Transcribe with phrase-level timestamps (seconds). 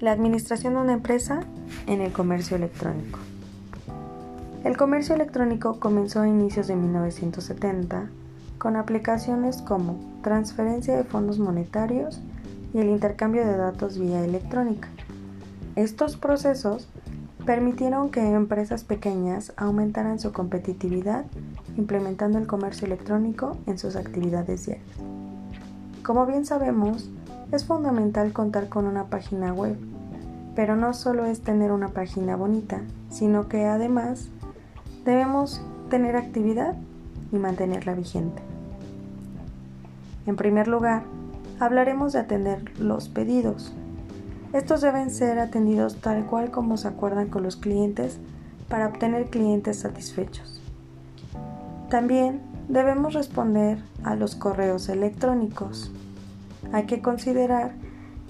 [0.00, 1.40] La administración de una empresa
[1.88, 3.18] en el comercio electrónico.
[4.62, 8.08] El comercio electrónico comenzó a inicios de 1970
[8.58, 12.20] con aplicaciones como transferencia de fondos monetarios
[12.72, 14.88] y el intercambio de datos vía electrónica.
[15.74, 16.86] Estos procesos
[17.44, 21.24] permitieron que empresas pequeñas aumentaran su competitividad
[21.76, 24.86] implementando el comercio electrónico en sus actividades diarias.
[26.04, 27.10] Como bien sabemos,
[27.52, 29.76] es fundamental contar con una página web,
[30.54, 34.28] pero no solo es tener una página bonita, sino que además
[35.04, 36.74] debemos tener actividad
[37.32, 38.42] y mantenerla vigente.
[40.26, 41.04] En primer lugar,
[41.58, 43.72] hablaremos de atender los pedidos.
[44.52, 48.18] Estos deben ser atendidos tal cual como se acuerdan con los clientes
[48.68, 50.60] para obtener clientes satisfechos.
[51.88, 55.90] También debemos responder a los correos electrónicos.
[56.72, 57.74] Hay que considerar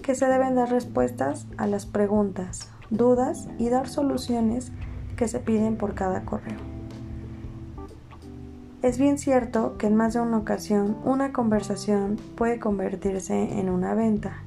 [0.03, 4.73] que se deben dar respuestas a las preguntas, dudas y dar soluciones
[5.17, 6.59] que se piden por cada correo.
[8.81, 13.95] Es bien cierto que en más de una ocasión una conversación puede convertirse en una
[13.95, 14.45] venta.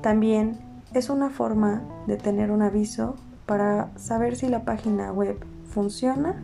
[0.00, 0.58] También
[0.94, 5.36] es una forma de tener un aviso para saber si la página web
[5.68, 6.42] funciona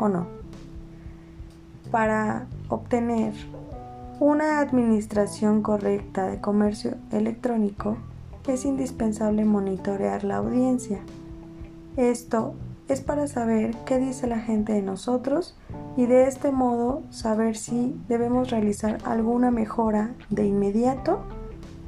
[0.00, 0.26] o no.
[1.92, 3.34] Para obtener
[4.20, 7.98] una administración correcta de comercio electrónico
[8.48, 10.98] es indispensable monitorear la audiencia.
[11.96, 12.54] Esto
[12.88, 15.56] es para saber qué dice la gente de nosotros
[15.96, 21.20] y de este modo saber si debemos realizar alguna mejora de inmediato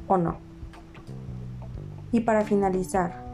[0.07, 0.37] o no.
[2.13, 3.25] Y para finalizar,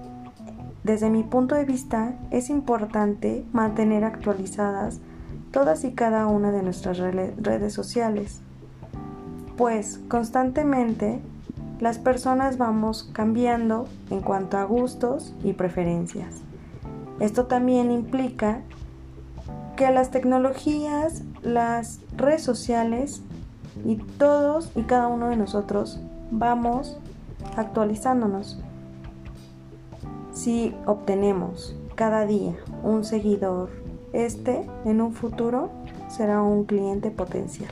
[0.84, 5.02] desde mi punto de vista es importante mantener actualizadas
[5.52, 8.42] todas y cada una de nuestras redes sociales,
[9.58, 11.19] pues constantemente
[11.80, 16.35] las personas vamos cambiando en cuanto a gustos y preferencias.
[17.19, 18.62] Esto también implica
[19.75, 23.22] que las tecnologías, las redes sociales
[23.85, 26.00] y todos y cada uno de nosotros
[26.31, 26.97] vamos
[27.56, 28.59] actualizándonos.
[30.34, 33.69] Si obtenemos cada día un seguidor
[34.13, 35.69] este en un futuro
[36.09, 37.72] será un cliente potencial.